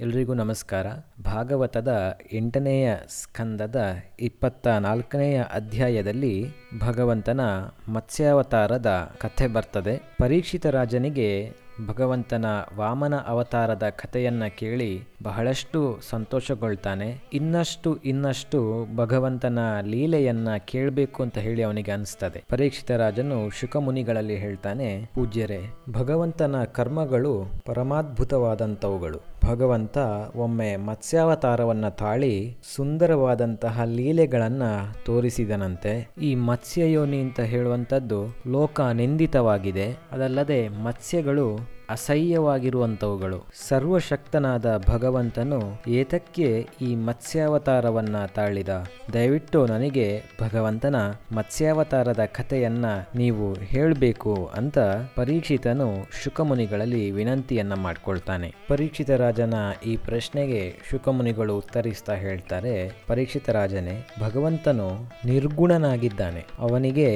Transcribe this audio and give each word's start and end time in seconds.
ಎಲ್ರಿಗೂ 0.00 0.34
ನಮಸ್ಕಾರ. 0.34 0.86
ಭಾಗವತದ 1.24 2.18
ಎಂಟನೆಯ 2.32 2.96
ಸ್ಕಂದದ 3.08 3.80
ಇಪ್ಪತ್ತ 4.20 4.68
ನಾಲ್ಕನೆಯ 4.68 5.42
ಅಧ್ಯಾಯದಲ್ಲಿ 5.42 6.46
ಭಗವಂತನ 6.80 7.40
ಮತ್ಸ್ಯಾವತಾರದ 7.88 9.12
ಕಥೆ 9.18 9.46
ಬರ್ತದೆ. 9.46 10.02
ಪರೀಕ್ಷಿತ 10.20 10.66
ರಾಜನಿಗೆ 10.66 11.52
ಭಗವಂತನ 11.86 12.44
ವಾಮನ 12.76 13.16
ಅವತಾರದ 13.16 13.88
ಕಥೆಯನ್ನ 13.88 14.46
ಕೇಳಿ 14.46 15.02
ಬಹಳಷ್ಟು 15.22 15.98
ಸಂತೋಷಗೊಳ್ತಾನೆ. 16.08 17.22
ಇನ್ನಷ್ಟು 17.32 17.96
ಇನ್ನಷ್ಟು 17.96 18.86
ಭಗವಂತನ 18.96 19.58
ಲೀಲೆಯನ್ನ 19.80 20.56
ಕೇಳಬೇಕು 20.56 21.22
ಅಂತ 21.22 21.38
ಹೇಳಿ 21.38 21.62
ಅವನಿಗೆ 21.62 21.90
ಅನಿಸ್ತದೆ. 21.90 22.44
ಪರೀಕ್ಷಿತ 22.48 22.90
ರಾಜನು 22.90 23.50
ಶುಕಮುನಿಗಳಲ್ಲಿ 23.50 24.36
ಹೇಳ್ತಾನೆ, 24.36 25.10
ಪೂಜ್ಯರೇ, 25.14 25.74
ಭಗವಂತನ 25.90 26.64
ಕರ್ಮಗಳು 26.64 27.44
ಪರಮಾದ್ಭುತವಾದಂಥವುಗಳು. 27.66 29.29
ಭಗವಂತ 29.44 29.98
ಒಮ್ಮೆ 30.36 30.76
ಮತ್ಸ್ಯಾವತಾರವನ್ನು 30.76 31.96
ತಾಳಿ 31.96 32.56
ಸುಂದರವಾದಂತಹ 32.76 33.82
ಲೀಲೆಗಳನ್ನ 33.84 34.62
ತೋರಿಸಿದನಂತೆ. 35.06 36.10
ಈ 36.22 36.34
ಮತ್ಸ್ಯಯೋನಿ 36.34 37.20
ಅಂತ 37.20 37.40
ಹೇಳುವಂಥದ್ದು 37.40 38.36
ಲೋಕ 38.50 38.80
ನಿಂದಿತವಾಗಿದೆ 38.80 39.98
ಅದಲ್ಲದೆ 40.12 40.68
ಮತ್ಸ್ಯಗಳು 40.68 41.79
ಅಸಹ್ಯವಾಗಿರುವಂಥವುಗಳು. 41.90 43.46
ಸರ್ವಶಕ್ತನಾದ 43.68 44.84
ಭಗವಂತನು 44.90 45.60
ಏತಕ್ಕೆ 45.88 46.66
ಈ 46.80 46.94
ಮತ್ಸ್ಯಾವತಾರವನ್ನ 46.94 48.16
ತಾಳಿದ? 48.34 48.68
ದಯವಿಟ್ಟು 49.12 49.66
ನನಗೆ 49.66 50.22
ಭಗವಂತನ 50.42 50.96
ಮತ್ಸ್ಯಾವತಾರದ 51.34 52.24
ಕಥೆಯನ್ನ 52.24 52.84
ನೀವು 53.16 53.52
ಹೇಳಬೇಕು 53.52 54.50
ಅಂತ 54.54 54.78
ಪರೀಕ್ಷಿತನು 55.16 55.88
ಶುಕಮುನಿಗಳಲ್ಲಿ 56.22 57.10
ವಿನಂತಿಯನ್ನ 57.10 57.74
ಮಾಡ್ಕೊಳ್ತಾನೆ. 57.74 58.54
ಪರೀಕ್ಷಿತ 58.68 59.10
ರಾಜನ 59.10 59.54
ಈ 59.86 59.96
ಪ್ರಶ್ನೆಗೆ 59.96 60.74
ಶುಕಮುನಿಗಳು 60.90 61.56
ಉತ್ತರಿಸ್ತಾ 61.56 62.14
ಹೇಳ್ತಾರೆ, 62.14 63.02
ಪರೀಕ್ಷಿತ 63.06 63.50
ರಾಜನೇ, 63.50 64.06
ಭಗವಂತನು 64.20 64.88
ನಿರ್ಗುಣನಾಗಿದ್ದಾನೆ. 65.24 66.46
ಅವನಿಗೆ 66.58 67.08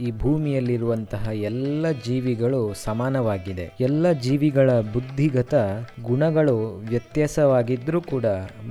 ಈ 0.00 0.10
ಭೂಮಿಯಲ್ಲಿರುವಂತಹ 0.10 1.28
ಎಲ್ಲ 1.34 1.90
ಜೀವಿಗಳು 1.90 2.74
ಸಮಾನವಾಗಿದೆ. 2.74 3.72
ಎಲ್ಲ 3.80 4.12
ಜೀವಿಗಳ 4.22 4.70
ಬುದ್ಧಿಗತ 4.80 5.54
ಗುಣಗಳು 6.02 6.56
ವ್ಯತ್ಯಾಸವಾಗಿದ್ರೂ 6.88 8.00
ಕೂಡ 8.00 8.26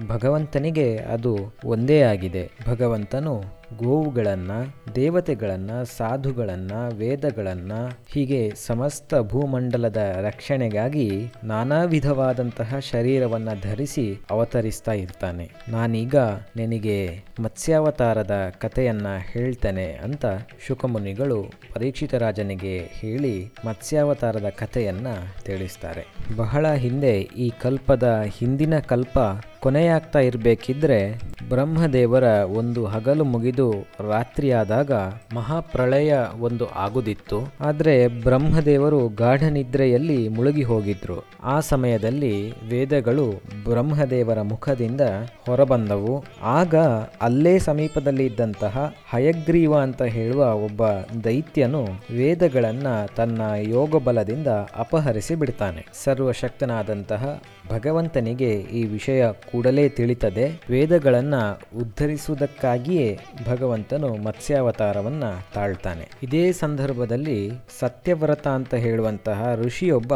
ಭಗವಂತನಿಗೆ 0.08 0.98
ಅದು 0.98 1.34
ಒಂದೇ 1.66 2.02
ಆಗಿದೆ. 2.02 2.52
ಭಗವಂತನು 2.68 3.59
ಗೋವುಗಳನ್ನ, 3.78 4.52
ದೇವತೆಗಳನ್ನು, 4.96 5.98
ಸಾಧುಗಳನ್ನು, 5.98 6.96
ವೇದಗಳನ್ನು, 6.96 7.92
ಹೀಗೆ 8.08 8.54
ಸಮಸ್ತ 8.68 9.16
ಭೂಮಂಡಲದ 9.16 9.98
ರಕ್ಷಣೆಗಾಗಿ 9.98 11.32
ನಾನಾ 11.44 11.84
ವಿಧವಾದಂತಹ 11.84 12.80
ಶರೀರವನ್ನು 12.80 13.62
ಧರಿಸಿ 13.62 14.20
ಅವತರಿಸ್ತಾ 14.32 14.92
ಇರ್ತಾನೆ. 14.92 15.52
ನಾನೀಗ 15.70 16.16
ನಿನಗೆ 16.56 17.24
ಮತ್ಸ್ಯಾವತಾರದ 17.40 18.52
ಕಥೆಯನ್ನು 18.58 19.20
ಹೇಳ್ತೇನೆ 19.34 20.00
ಅಂತ 20.04 20.26
ಶುಕಮುನಿಗಳು 20.68 21.52
ಪರೀಕ್ಷಿತ 21.74 22.16
ರಾಜನಿಗೆ 22.16 22.78
ಹೇಳಿ 22.78 23.52
ಮತ್ಸ್ಯಾವತಾರದ 23.66 24.50
ಕಥೆಯನ್ನು 24.50 25.44
ತಿಳಿಸ್ತಾರೆ. 25.44 26.06
ಬಹಳ 26.36 26.74
ಹಿಂದೆ 26.74 27.20
ಈ 27.20 27.50
ಕಲ್ಪದ 27.62 28.24
ಹಿಂದಿನ 28.38 28.80
ಕಲ್ಪ 28.80 29.20
ಕೊನೆಯಾಗ್ತಾ 29.62 30.20
ಇರಬೇಕಿದ್ರೆ 30.20 31.22
ಬ್ರಹ್ಮದೇವರ 31.50 32.24
ಒಂದು 32.54 32.86
ಹಗಲು 32.86 33.24
ಮುಗಿದು 33.24 33.74
ರಾತ್ರಿಯಾದಾಗ 34.10 34.92
ಮಹಾಪ್ರಳಯ 35.34 36.14
ಒಂದು 36.40 36.70
ಆಗುದಿತ್ತು. 36.70 37.54
ಆದರೆ 37.62 38.08
ಬ್ರಹ್ಮದೇವರು 38.08 39.08
ಗಾಢ 39.08 39.44
ನಿದ್ರೆಯಲ್ಲಿ 39.44 40.30
ಮುಳುಗಿ 40.30 40.64
ಹೋಗಿದ್ರು. 40.64 41.26
ಆ 41.44 41.60
ಸಮಯದಲ್ಲಿ 41.60 42.52
ವೇದಗಳು 42.70 43.32
ಬ್ರಹ್ಮದೇವರ 43.64 44.42
ಮುಖದಿಂದ 44.42 45.02
ಹೊರಬಂದವು. 45.46 46.26
ಆಗ 46.42 46.76
ಅಲ್ಲೇ 47.22 47.60
ಸಮೀಪದಲ್ಲಿ 47.60 48.26
ಇದ್ದಂತಹ 48.26 48.94
ಹಯಗ್ರೀವ 49.10 49.78
ಅಂತ 49.78 50.02
ಹೇಳುವ 50.02 50.54
ಒಬ್ಬ 50.54 50.88
ದೈತ್ಯನು 51.24 51.86
ವೇದಗಳನ್ನು 52.12 53.16
ತನ್ನ 53.16 53.42
ಯೋಗ 53.58 53.96
ಬಲದಿಂದ 53.96 54.48
ಅಪಹರಿಸಿ 54.76 55.36
ಬಿಡ್ತಾನೆ. 55.36 55.86
ಸರ್ವಶಕ್ತನಾದಂತಹ 56.04 57.42
ಭಗವಂತನಿಗೆ 57.70 58.50
ಈ 58.50 58.84
ವಿಷಯ 58.84 59.26
ಕೂಡಲೇ 59.52 59.90
ತಿಳಿತದೆ. 59.90 60.62
ವೇದಗಳನ್ನು 60.70 61.60
ಉದ್ಧರಿಸುವುದಕ್ಕಾಗಿಯೇ 61.78 63.20
ಭಗವಂತನು 63.48 64.16
ಮತ್ಸ್ಯಾವತಾರವನ್ನು 64.16 65.54
ತಾಳ್ತಾನೆ. 65.54 66.10
ಇದೇ 66.24 66.52
ಸಂದರ್ಭದಲ್ಲಿ 66.52 67.52
ಸತ್ಯವ್ರತ 67.80 68.48
ಅಂತ 68.48 68.74
ಹೇಳುವಂತಹ 68.76 69.56
ಋಷಿಯೊಬ್ಬ 69.56 70.14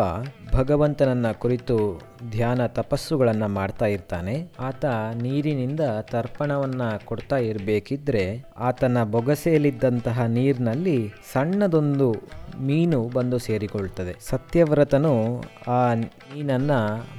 ಭಗವಂತನನ್ನ 0.53 1.31
ಕುರಿತು 1.31 2.01
ಧ್ಯಾನ 2.31 2.65
ತಪಸ್ಸುಗಳನ್ನು 2.65 3.47
ಮಾಡ್ತಾ 3.47 3.85
ಇರ್ತಾನೆ. 3.85 4.51
ಆತ 4.59 4.85
ನೀರಿನಿಂದ 5.21 5.79
ತರ್ಪಣವನ್ನ 6.01 6.81
ಕೊಡ್ತಾ 7.05 7.37
ಇರಬೇಕಿದ್ರೆ 7.37 8.45
ಆತನ 8.57 9.03
ಬೊಗಸೆಯಲ್ಲಿದ್ದಂತಹ 9.03 10.21
ನೀರಿನಲ್ಲಿ 10.21 11.09
ಸಣ್ಣದೊಂದು 11.33 12.15
ಮೀನು 12.61 13.09
ಬಂದು 13.15 13.37
ಸೇರಿಕೊಳ್ತದೆ. 13.37 14.15
ಸತ್ಯವ್ರತನು 14.29 15.43
ಆ 15.67 15.93
ಮೀನನ್ನ 15.93 16.71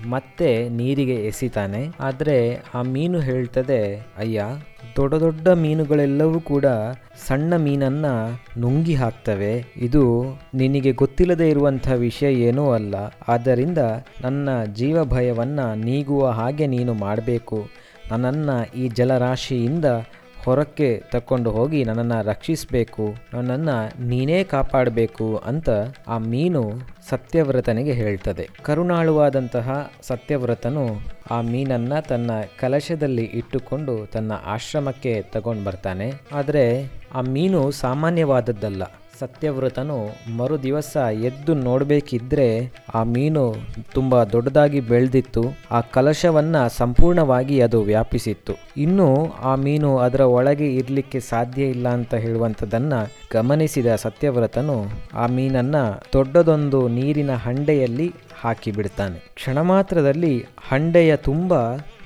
ಮತ್ತೆ 0.06 0.68
ನೀರಿಗೆ 0.68 1.14
ಎಸಿತಾನೆ. 1.14 1.88
ಆದರೆ 2.00 2.62
ಆ 2.74 2.82
ಮೀನು 2.82 3.20
ಹೇಳ್ತದೆ, 3.20 4.06
ಅಯ್ಯ, 4.18 4.44
ದೊಡ್ಡ 4.96 5.14
ದೊಡ್ಡ 5.14 5.48
ಮೀನುಗಳೆಲ್ಲವೂ 5.48 6.40
ಕೂಡ 6.40 6.64
ಸಣ್ಣ 7.26 7.56
ಮೀನನ್ನ 7.56 8.06
ನುಂಗಿ 8.58 8.94
ಹಾಕ್ತವೆ. 8.94 9.64
ಇದು 9.76 10.24
ನಿನಗೆ 10.54 10.92
ಗೊತ್ತಿಲ್ಲದೆ 10.92 11.48
ಇರುವಂಥ 11.48 11.88
ವಿಷಯ 11.88 12.34
ಏನೂ 12.34 12.70
ಅಲ್ಲ. 12.70 12.94
ಆದ್ದರಿಂದ 13.28 13.78
ನನ್ನ 14.20 14.64
ಜೀವ 14.64 15.04
ಭಯವನ್ನ 15.04 15.60
ನೀಗುವ 15.74 16.28
ಹಾಗೆ 16.28 16.66
ನೀನು 16.66 16.94
ಮಾಡಬೇಕು. 16.94 17.68
ನನ್ನನ್ನು 18.12 18.78
ಈ 18.78 18.88
ಜಲರಾಶಿಯಿಂದ 18.88 19.84
ಹೊರಕ್ಕೆ 20.44 21.02
ತಕ್ಕೊಂಡು 21.12 21.50
ಹೋಗಿ 21.50 21.84
ನನ್ನನ್ನು 21.84 22.18
ರಕ್ಷಿಸಬೇಕು, 22.24 23.14
ನನ್ನನ್ನು 23.34 23.76
ನೀನೇ 24.06 24.44
ಕಾಪಾಡಬೇಕು 24.44 25.36
ಅಂತ 25.36 25.70
ಆ 26.08 26.18
ಮೀನು 26.18 26.62
ಸತ್ಯವ್ರತನಿಗೆ 27.08 27.92
ಹೇಳ್ತದೆ. 27.92 28.48
ಕರುಣಾಳುವಾದಂತಹ 28.62 29.90
ಸತ್ಯವ್ರತನು 30.02 30.84
ಆ 31.30 31.40
ಮೀನನ್ನ 31.40 32.00
ತನ್ನ 32.00 32.30
ಕಲಶದಲ್ಲಿ 32.60 33.24
ಇಟ್ಟುಕೊಂಡು 33.24 34.06
ತನ್ನ 34.06 34.32
ಆಶ್ರಮಕ್ಕೆ 34.46 35.22
ತಗೊಂಡು 35.22 35.64
ಬರ್ತಾನೆ 35.64 36.12
ಆದರೆ 36.32 36.64
ಆ 37.14 37.20
ಮೀನು 37.20 37.70
ಸಾಮಾನ್ಯವಾದದ್ದಲ್ಲ. 37.70 38.82
ಸತ್ಯವ್ರತನು 39.20 40.08
ಮರುದಿವಸ 40.36 40.96
ಎದ್ದು 40.96 41.54
ನೋಡಬೇಕಿದ್ರೆ 41.54 42.72
ಆ 42.94 43.02
ಮೀನು 43.02 43.54
ತುಂಬ 43.92 44.24
ದೊಡ್ಡದಾಗಿ 44.24 44.80
ಬೆಳೆದಿತ್ತು. 44.80 45.44
ಆ 45.70 45.80
ಕಲಶವನ್ನ 45.80 46.66
ಸಂಪೂರ್ಣವಾಗಿ 46.66 47.60
ಅದು 47.60 47.82
ವ್ಯಾಪಿಸಿತ್ತು. 47.82 48.52
ಇನ್ನು 48.76 49.32
ಆ 49.42 49.54
ಮೀನು 49.54 49.98
ಅದರ 49.98 50.20
ಒಳಗೆ 50.20 50.74
ಇರಲಿಕ್ಕೆ 50.76 51.20
ಸಾಧ್ಯ 51.20 51.62
ಇಲ್ಲ 51.62 51.88
ಅಂತ 51.88 52.14
ಹೇಳುವಂಥದ್ದನ್ನು 52.14 53.08
ಗಮನಿಸಿದ 53.32 53.94
ಸತ್ಯವ್ರತನು 53.94 54.84
ಆ 55.14 55.26
ಮೀನನ್ನ 55.26 55.76
ದೊಡ್ಡದೊಂದು 56.12 56.88
ನೀರಿನ 56.88 57.32
ಹಂಡೆಯಲ್ಲಿ 57.32 58.14
ಹಾಕಿ 58.40 58.70
ಬಿಡ್ತಾನೆ 58.70 59.18
ಕ್ಷಣ 59.34 59.60
ಮಾತ್ರದಲ್ಲಿ 59.60 60.44
ಹಂಡೆಯ 60.68 61.16
ತುಂಬ 61.16 61.54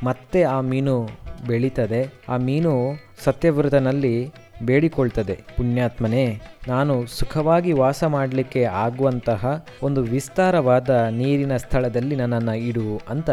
ಮತ್ತೆ 0.02 0.42
ಆ 0.42 0.60
ಮೀನು 0.60 1.08
ಬೆಳೀತದೆ. 1.46 2.14
ಆ 2.28 2.36
ಮೀನು 2.36 2.94
ಸತ್ಯವ್ರತನಲ್ಲಿ 3.24 4.32
ಬೇಡಿಕೊಳ್ತದೆ. 4.62 5.40
ಪುಣ್ಯಾತ್ಮನೇ 5.56 6.40
ನಾನು 6.68 7.06
ಸುಖವಾಗಿ 7.06 7.72
ವಾಸ 7.72 8.04
ಮಾಡಲಿಕ್ಕೆ 8.04 8.64
ಆಗುವಂತಹ 8.64 9.66
ಒಂದು 9.82 10.02
ವಿಸ್ತಾರವಾದ 10.02 10.90
ನೀರಿನ 10.90 11.56
ಸ್ಥಳದಲ್ಲಿ 11.56 12.16
ನನ್ನನ್ನು 12.16 12.54
ಇಡು 12.54 13.00
ಅಂತ 13.08 13.30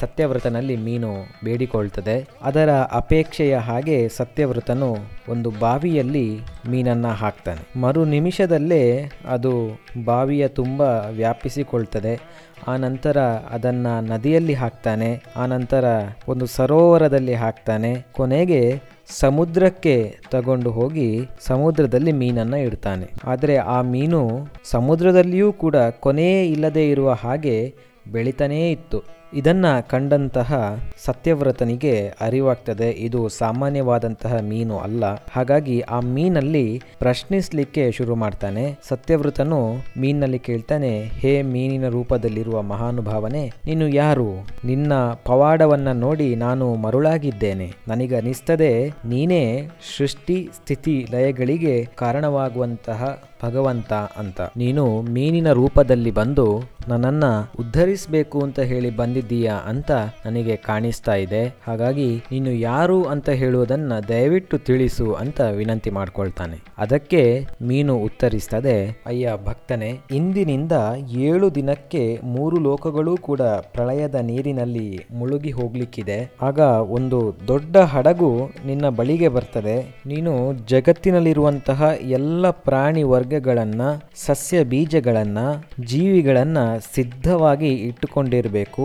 ಸತ್ಯವ್ರತನಲ್ಲಿ 0.00 0.76
ಮೀನು 0.76 1.14
ಬೇಡಿಕೊಳ್ತದೆ. 1.44 2.28
ಅದರ 2.42 2.70
ಅಪೇಕ್ಷೆಯ 2.70 3.56
ಹಾಗೆ 3.56 4.08
ಸತ್ಯವ್ರತನು 4.08 4.96
ಒಂದು 5.28 5.50
ಬಾವಿಯಲ್ಲಿ 5.50 6.38
ಮೀನನ್ನು 6.68 7.08
ಹಾಕ್ತಾನೆ. 7.08 7.80
ಮರು 7.80 8.04
ನಿಮಿಷದಲ್ಲೇ 8.04 9.10
ಅದು 9.28 9.80
ಬಾವಿಯ 10.04 10.48
ತುಂಬ 10.48 10.80
ವ್ಯಾಪಿಸಿಕೊಳ್ತದೆ. 11.10 12.20
ಆ 12.68 12.76
ನಂತರ 12.76 13.20
ಅದನ್ನು 13.50 14.00
ನದಿಯಲ್ಲಿ 14.00 14.54
ಹಾಕ್ತಾನೆ. 14.54 15.22
ಆ 15.36 15.46
ನಂತರ 15.46 15.84
ಒಂದು 16.28 16.46
ಸರೋವರದಲ್ಲಿ 16.46 17.34
ಹಾಕ್ತಾನೆ. 17.34 18.06
ಕೊನೆಗೆ 18.12 18.82
ಸಮುದ್ರಕ್ಕೆ 19.08 20.18
ತಗೊಂಡು 20.30 20.70
ಹೋಗಿ 20.70 21.28
ಸಮುದ್ರದಲ್ಲಿ 21.40 22.12
ಮೀನನ್ನು 22.12 22.56
ಇಡ್ತಾನೆ. 22.56 23.10
ಆದರೆ 23.24 23.56
ಆ 23.56 23.80
ಮೀನು 23.80 24.48
ಸಮುದ್ರದಲ್ಲಿಯೂ 24.64 25.52
ಕೂಡ 25.52 25.76
ಕೊನೆಯೇ 25.76 26.50
ಇಲ್ಲದೆ 26.50 26.90
ಇರುವ 26.90 27.12
ಹಾಗೆ 27.12 27.74
ಬೆಳಿತಾನೇ 28.12 28.70
ಇತ್ತು. 28.70 29.02
ಇದನ್ನ 29.34 29.80
ಕಂಡಂತಹ 29.80 30.78
ಸತ್ಯವ್ರತನಿಗೆ 31.04 32.08
ಅರಿವಾಗ್ತದೆ, 32.20 32.90
ಇದು 32.90 33.28
ಸಾಮಾನ್ಯವಾದಂತಹ 33.28 34.38
ಮೀನು 34.42 34.78
ಅಲ್ಲ. 34.78 35.04
ಹಾಗಾಗಿ 35.30 35.80
ಆ 35.80 36.00
ಮೀನಲ್ಲಿ 36.00 36.82
ಪ್ರಶ್ನಿಸ್ಲಿಕ್ಕೆ 36.98 37.92
ಶುರು 37.92 38.14
ಮಾಡ್ತಾನೆ. 38.14 38.78
ಸತ್ಯವ್ರತನು 38.88 39.74
ಮೀನಲ್ಲಿ 40.00 40.38
ಕೇಳ್ತಾನೆ, 40.38 41.04
ಹೇ 41.04 41.42
ಮೀನಿನ 41.42 41.88
ರೂಪದಲ್ಲಿರುವ 41.88 42.62
ಮಹಾನುಭಾವನೆ, 42.62 43.52
ನೀನು 43.66 43.88
ಯಾರು? 43.88 44.28
ನಿನ್ನ 44.64 44.92
ಪವಾಡವನ್ನ 45.24 45.92
ನೋಡಿ 45.92 46.36
ನಾನು 46.36 46.74
ಮರುಳಾಗಿದ್ದೇನೆ. 46.74 47.72
ನನಗನಿಸ್ತದೆ 47.88 48.88
ನೀನೇ 48.88 49.68
ಸೃಷ್ಟಿ 49.96 50.48
ಸ್ಥಿತಿ 50.56 51.06
ಲಯಗಳಿಗೆ 51.10 51.84
ಕಾರಣವಾಗುವಂತಹ 51.84 53.22
ಭಗವಂತ 53.44 53.92
ಅಂತ. 53.92 54.40
ನೀನು 54.56 55.02
ಮೀನಿನ 55.02 55.52
ರೂಪದಲ್ಲಿ 55.52 56.10
ಬಂದು 56.10 56.62
ನನ್ನನ್ನ 56.88 57.24
ಉದ್ಧರಿಸಬೇಕು 57.60 58.40
ಅಂತ 58.40 58.60
ಹೇಳಿ 58.60 58.90
ಬಂದಿದ್ದೀಯಾ 59.24 59.54
ಅಂತ 59.54 59.90
ನನಗೆ 60.26 60.56
ಕಾಣಿಸ್ತಾ 60.56 61.14
ಇದೆ. 61.14 61.42
ಹಾಗಾಗಿ 61.66 62.08
ನೀನು 62.32 62.50
ಯಾರು 62.52 63.04
ಅಂತ 63.04 63.28
ಹೇಳುವುದನ್ನ 63.30 63.92
ದಯವಿಟ್ಟು 64.08 64.58
ತಿಳಿಸು 64.58 65.12
ಅಂತ 65.12 65.40
ವಿನಂತಿ 65.40 65.90
ಮಾಡ್ಕೊಳ್ತಾನೆ. 65.90 66.58
ಅದಕ್ಕೆ 66.78 67.46
ಮೀನು 67.62 67.96
ಉತ್ತರಿಸ್ತದೆ, 67.96 69.02
ಅಯ್ಯ 69.06 69.32
ಭಕ್ತನೆ, 69.44 69.90
ಇಂದಿನಿಂದ 70.10 70.72
ಏಳು 71.10 71.54
ದಿನಕ್ಕೆ 71.54 72.20
ಮೂರು 72.24 72.56
ಲೋಕಗಳು 72.60 73.16
ಕೂಡ 73.16 73.40
ಪ್ರಳಯದ 73.74 74.14
ನೀರಿನಲ್ಲಿ 74.14 74.88
ಮುಳುಗಿ 75.10 75.50
ಹೋಗ್ಲಿಕ್ಕಿದೆ. 75.50 76.18
ಆಗ 76.42 76.58
ಒಂದು 76.98 77.20
ದೊಡ್ಡ 77.48 77.76
ಹಡಗು 77.76 78.30
ನಿನ್ನ 78.66 78.88
ಬಳಿಗೆ 78.88 79.28
ಬರ್ತದೆ. 79.28 79.76
ನೀನು 80.06 80.52
ಜಗತ್ತಿನಲ್ಲಿರುವಂತಹ 80.68 81.80
ಎಲ್ಲ 82.00 82.50
ಪ್ರಾಣಿ 82.50 83.02
ವರ್ಗಗಳನ್ನ, 83.02 83.82
ಸಸ್ಯ 84.26 84.64
ಬೀಜಗಳನ್ನ, 84.64 85.38
ಜೀವಿಗಳನ್ನ 85.80 86.58
ಸಿದ್ಧವಾಗಿ 86.94 87.72
ಇಟ್ಟುಕೊಂಡಿರಬೇಕು. 87.88 88.84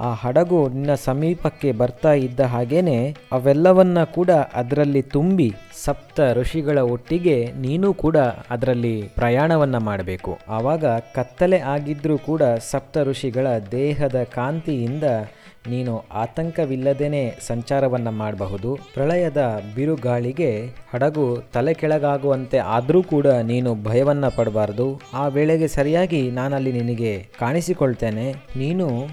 ಆ 0.00 0.14
ಹಡಗು 0.14 0.68
ನಿನ್ನ 0.68 0.94
ಸಮೀಪಕ್ಕೆ 0.94 1.72
ಬರ್ತಾ 1.72 2.12
ಇದ್ದ 2.12 2.40
ಹಾಗೇನೆ 2.40 3.16
ಅವೆಲ್ಲವನ್ನ 3.32 4.04
ಕೂಡ 4.04 4.30
ಅದರಲ್ಲಿ 4.30 5.02
ತುಂಬಿ 5.02 5.54
ಸಪ್ತ 5.84 6.20
ಋಷಿಗಳ 6.32 6.78
ಒಟ್ಟಿಗೆ 6.78 7.52
ನೀನು 7.60 7.94
ಕೂಡ 7.94 8.16
ಅದರಲ್ಲಿ 8.50 9.02
ಪ್ರಯಾಣವನ್ನ 9.02 9.76
ಮಾಡಬೇಕು. 9.76 10.38
ಆವಾಗ 10.48 10.84
ಕತ್ತಲೆ 10.84 11.58
ಆಗಿದ್ರೂ 11.58 12.18
ಕೂಡ 12.18 12.42
ಸಪ್ತ 12.42 12.98
ಋಷಿಗಳ 12.98 13.46
ದೇಹದ 13.72 14.22
ಕಾಂತಿಯಿಂದ 14.22 15.04
ನೀನು 15.68 16.04
ಆತಂಕವಿಲ್ಲದೇನೆ 16.12 17.38
ಸಂಚಾರವನ್ನ 17.46 18.08
ಮಾಡಬಹುದು. 18.08 18.78
ಪ್ರಳಯದ 18.94 19.62
ಬಿರುಗಾಳಿಗೆ 19.74 20.64
ಹಡಗು 20.94 21.42
ತಲೆ 21.52 21.74
ಕೆಳಗಾಗುವಂತೆ 21.74 22.58
ಆದರೂ 22.58 23.02
ಕೂಡ 23.02 23.26
ನೀನು 23.26 23.74
ಭಯವನ್ನ 23.74 24.28
ಪಡಬಾರದು. 24.28 25.00
ಆ 25.14 25.28
ವೇಳೆಗೆ 25.28 25.68
ಸರಿಯಾಗಿ 25.68 26.30
ನಾನಲ್ಲಿ 26.30 26.72
ನಿನಗೆ 26.72 27.26
ಕಾಣಿಸಿಕೊಳ್ತೇನೆ. 27.40 28.32
ನೀನು 28.32 29.08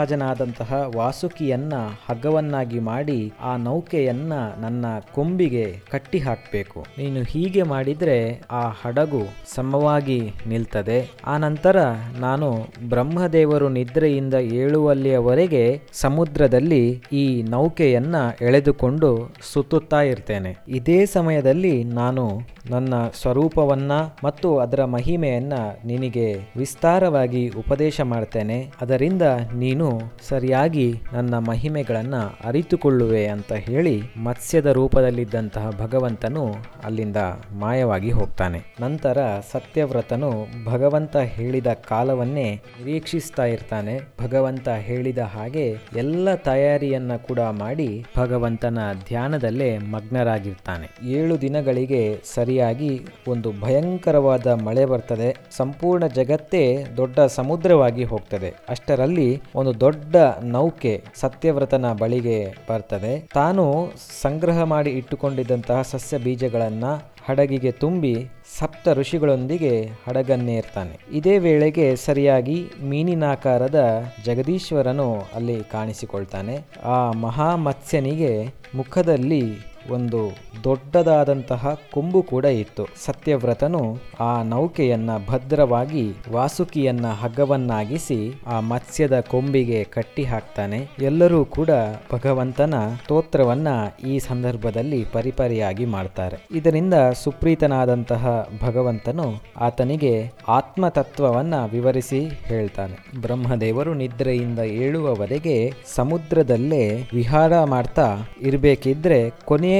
ಸರ್ಪರಾಜನಾದಂತಹ 0.00 0.90
ವಾಸುಕಿಯನ್ನ 0.96 1.72
ಹಗ್ಗವನ್ನಾಗಿ 2.08 2.78
ಮಾಡಿ 2.78 3.32
ಆ 3.40 3.56
ನೌಕೆಯನ್ನ 3.56 4.32
ನನ್ನ 4.60 4.86
ಕೊಂಬಿಗೆ 5.12 5.80
ಕಟ್ಟಿ 5.90 6.18
ಹಾಕಬೇಕು 6.18 6.84
ನೀನು 6.98 7.22
ಹೀಗೆ 7.22 7.62
ಮಾಡಿದ್ರೆ 7.62 8.40
ಆ 8.50 8.68
ಹಡಗು 8.82 9.22
ಸಮವಾಗಿ 9.54 10.20
ನಿಲ್ತದೆ. 10.48 11.10
ಆ 11.24 11.36
ನಂತರ 11.36 11.76
ನಾನು 12.18 12.66
ಬ್ರಹ್ಮದೇವರು 12.88 13.68
ನಿದ್ರೆಯಿಂದ 13.68 14.34
ಏಳುವಲ್ಲಿಯವರೆಗೆ 14.34 15.80
ಸಮುದ್ರದಲ್ಲಿ 15.92 17.02
ಈ 17.12 17.42
ನೌಕೆಯನ್ನ 17.42 18.16
ಎಳೆದುಕೊಂಡು 18.40 19.10
ಸುತ್ತುತ್ತಾ 19.52 20.02
ಇರ್ತೇನೆ. 20.02 20.56
ಇದೇ 20.68 21.06
ಸಮಯದಲ್ಲಿ 21.06 21.84
ನಾನು 21.84 22.40
ನನ್ನ 22.70 22.94
ಸ್ವರೂಪವನ್ನ 23.20 23.92
ಮತ್ತು 24.24 24.58
ಅದರ 24.58 24.84
ಮಹಿಮೆಯನ್ನ 24.84 25.52
ನಿನಗೆ 25.84 26.34
ವಿಸ್ತಾರವಾಗಿ 26.56 27.48
ಉಪದೇಶ 27.48 28.00
ಮಾಡ್ತೇನೆ. 28.00 28.72
ಅದರಿಂದ 28.80 29.22
ನೀನು 29.54 29.89
ಸರಿಯಾಗಿ 30.28 30.94
ನನ್ನ 31.12 31.38
ಮಹಿಮೆಗಳನ್ನು 31.38 32.38
ಅರಿತುಕೊಳ್ಳುವೆ 32.44 33.26
ಅಂತ 33.26 33.52
ಹೇಳಿ 33.52 34.02
ಮತ್ಸ್ಯದ 34.22 34.66
ರೂಪದಲ್ಲಿದ್ದಂತಹ 34.66 35.70
ಭಗವಂತನು 35.80 36.44
ಅಲ್ಲಿಂದ 36.84 37.16
ಮಾಯವಾಗಿ 37.58 38.10
ಹೋಗ್ತಾನೆ. 38.10 38.60
ನಂತರ 38.80 39.18
ಸತ್ಯವ್ರತನು 39.52 40.30
ಭಗವಂತ 40.64 41.16
ಹೇಳಿದ 41.16 41.66
ಕಾಲವನ್ನೇ 41.88 42.60
ನಿರೀಕ್ಷಿಸ್ತಾ 42.78 43.44
ಇರ್ತಾನೆ. 43.44 44.00
ಭಗವಂತ 44.22 44.68
ಹೇಳಿದ 44.68 45.18
ಹಾಗೆ 45.18 45.66
ಎಲ್ಲ 45.96 46.34
ತಯಾರಿಯನ್ನ 46.34 47.16
ಕೂಡ 47.16 47.40
ಮಾಡಿ 47.40 48.06
ಭಗವಂತನ 48.18 48.78
ಧ್ಯಾನದಲ್ಲೇ 49.08 49.78
ಮಗ್ನರಾಗಿರ್ತಾನೆ. 49.78 51.10
ಏಳು 51.10 51.40
ದಿನಗಳಿಗೆ 51.40 52.20
ಸರಿಯಾಗಿ 52.34 53.00
ಒಂದು 53.28 53.52
ಭಯಂಕರವಾದ 53.60 54.46
ಮಳೆ 54.46 54.84
ಬರ್ತದೆ. 54.84 55.36
ಸಂಪೂರ್ಣ 55.50 56.06
ಜಗತ್ತೇ 56.06 56.84
ದೊಡ್ಡ 56.96 57.20
ಸಮುದ್ರವಾಗಿ 57.20 58.04
ಹೋಗ್ತದೆ. 58.04 58.54
ಅಷ್ಟರಲ್ಲಿ 58.68 59.42
ಒಂದು 59.54 59.79
ದೊಡ್ಡ 59.80 60.16
ನೌಕೆ 60.42 61.04
ಸತ್ಯವ್ರತನ 61.14 61.92
ಬಳಿಗೆ 61.92 62.54
ಬರ್ತದೆ. 62.70 63.28
ತಾನು 63.34 63.92
ಸಂಗ್ರಹ 64.22 64.62
ಮಾಡಿ 64.62 64.90
ಇಟ್ಟುಕೊಂಡಿದ್ದಂತಹ 64.90 65.82
ಸಸ್ಯ 65.82 66.18
ಬೀಜಗಳನ್ನ 66.18 66.84
ಹಡಗಿಗೆ 67.28 67.72
ತುಂಬಿ 67.72 68.26
ಸಪ್ತ 68.58 68.88
ಋಷಿಗಳೊಂದಿಗೆ 68.88 69.84
ಹಡಗನ್ನೇರ್ತಾನೆ. 69.84 70.98
ಇದೇ 71.12 71.38
ವೇಳೆಗೆ 71.38 71.96
ಸರಿಯಾಗಿ 71.96 72.66
ಮೀನಿನಾಕಾರದ 72.82 74.04
ಜಗದೀಶ್ವರನು 74.24 75.22
ಅಲ್ಲಿ 75.34 75.64
ಕಾಣಿಸಿಕೊಳ್ತಾನೆ. 75.72 76.60
ಆ 76.84 77.10
ಮಹಾಮತ್ಸ್ಯನಿಗೆ 77.10 78.54
ಮುಖದಲ್ಲಿ 78.74 79.42
ಒಂದು 79.90 80.20
ದೊಡ್ಡದಾದಂತಹ 80.64 81.78
ಕೊಂಬು 81.92 82.22
ಕೂಡ 82.22 82.44
ಇತ್ತು. 82.44 82.86
ಸತ್ಯವ್ರತನು 83.04 83.98
ಆ 84.20 84.42
ನೌಕೆಯನ್ನ 84.42 85.10
ಭದ್ರವಾಗಿ 85.28 86.12
ವಾಸುಕಿಯನ್ನ 86.32 87.06
ಹಗ್ಗವನ್ನಾಗಿಸಿ 87.06 88.40
ಆ 88.46 88.60
ಮತ್ಸ್ಯದ 88.60 89.20
ಕೊಂಬಿಗೆ 89.20 89.84
ಕಟ್ಟಿ 89.84 90.24
ಹಾಕ್ತಾನೆ. 90.24 90.88
ಎಲ್ಲರೂ 90.98 91.44
ಕೂಡ 91.44 91.70
ಭಗವಂತನ 92.12 92.74
ಸ್ತೋತ್ರವನ್ನ 93.02 93.68
ಈ 94.06 94.18
ಸಂದರ್ಭದಲ್ಲಿ 94.18 95.04
ಪರಿಪರಿಯಾಗಿ 95.12 95.84
ಮಾಡ್ತಾರೆ. 95.84 96.46
ಇದರಿಂದ 96.54 96.94
ಸುಪ್ರೀತನಾದಂತಹ 97.24 98.48
ಭಗವಂತನು 98.62 99.42
ಆತನಿಗೆ 99.56 100.32
ಆತ್ಮತತ್ವವನ್ನ 100.48 101.54
ವಿವರಿಸಿ 101.70 102.20
ಹೇಳ್ತಾನೆ. 102.44 103.20
ಬ್ರಹ್ಮದೇವರು 103.20 103.94
ನಿದ್ರೆಯಿಂದ 103.94 104.58
ಏಳುವವರೆಗೆ 104.58 105.56
ಸಮುದ್ರದಲ್ಲೇ 105.94 107.08
ವಿಹಾರ 107.12 107.64
ಮಾಡ್ತಾ 107.64 108.08
ಇರಬೇಕಿದ್ರೆ 108.42 109.30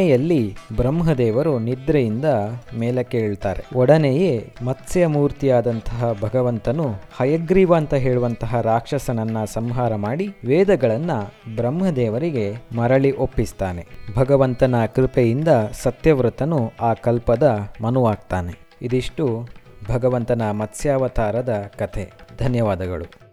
ಕೊನೆಯಲ್ಲಿ 0.00 0.56
ಬ್ರಹ್ಮದೇವರು 0.76 1.58
ನಿದ್ರೆಯಿಂದ 1.58 2.24
ಮೇಲಕ್ಕೆ 2.78 3.18
ಹೇಳ್ತಾರೆ 3.18 3.78
ಒಡನೆಯೇ 3.78 4.52
ಮತ್ಸ್ಯ 4.64 5.06
ಮೂರ್ತಿಯಾದಂತಹ 5.06 6.12
ಭಗವಂತನು 6.20 6.94
ಹಯಗ್ರೀವ 7.16 7.74
ಅಂತ 7.74 7.94
ಹೇಳುವಂತಹ 7.94 8.60
ರಾಕ್ಷಸನನ್ನ 8.60 9.44
ಸಂಹಾರ 9.44 9.94
ಮಾಡಿ 9.94 10.28
ವೇದಗಳನ್ನ 10.46 11.10
ಬ್ರಹ್ಮದೇವರಿಗೆ 11.56 12.56
ಮರಳಿ 12.76 13.12
ಒಪ್ಪಿಸ್ತಾನೆ. 13.12 13.86
ಭಗವಂತನ 14.16 14.86
ಕೃಪೆಯಿಂದ 14.86 15.48
ಸತ್ಯವ್ರತನು 15.72 16.72
ಆ 16.80 16.94
ಕಲ್ಪದ 16.94 17.58
ಮನುವಾಗ್ತಾನೆ. 17.82 18.68
ಇದಿಷ್ಟು 18.82 19.48
ಭಗವಂತನ 19.88 20.50
ಮತ್ಸ್ಯಾವತಾರದ 20.50 21.70
ಕಥೆ. 21.78 22.12
ಧನ್ಯವಾದಗಳು. 22.38 23.29